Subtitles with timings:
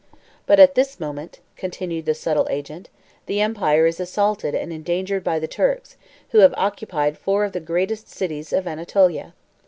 [0.47, 2.89] But at this moment," continued the subtle agent,
[3.27, 5.95] "the empire is assaulted and endangered by the Turks,
[6.29, 9.35] who have occupied four of the greatest cities of Anatolia.